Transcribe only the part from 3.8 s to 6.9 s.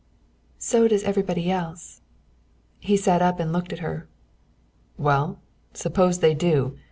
her. "Well, suppose they do?